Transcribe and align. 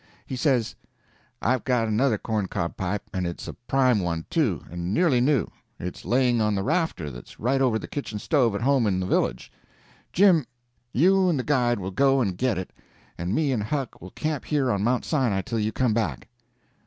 He 0.25 0.35
says: 0.35 0.73
"I've 1.43 1.63
got 1.63 1.87
another 1.87 2.17
corn 2.17 2.47
cob 2.47 2.75
pipe, 2.75 3.03
and 3.13 3.27
it's 3.27 3.47
a 3.47 3.53
prime 3.53 3.99
one, 3.99 4.25
too, 4.31 4.63
and 4.71 4.91
nearly 4.95 5.21
new. 5.21 5.45
It's 5.79 6.05
laying 6.05 6.41
on 6.41 6.55
the 6.55 6.63
rafter 6.63 7.11
that's 7.11 7.39
right 7.39 7.61
over 7.61 7.77
the 7.77 7.87
kitchen 7.87 8.17
stove 8.17 8.55
at 8.55 8.61
home 8.61 8.87
in 8.87 8.99
the 8.99 9.05
village. 9.05 9.51
Jim, 10.11 10.47
you 10.91 11.29
and 11.29 11.37
the 11.37 11.43
guide 11.43 11.77
will 11.79 11.91
go 11.91 12.19
and 12.19 12.35
get 12.35 12.57
it, 12.57 12.73
and 13.15 13.35
me 13.35 13.51
and 13.51 13.61
Huck 13.61 14.01
will 14.01 14.09
camp 14.09 14.45
here 14.45 14.71
on 14.71 14.83
Mount 14.83 15.05
Sinai 15.05 15.41
till 15.43 15.59
you 15.59 15.71
come 15.71 15.93
back." 15.93 16.29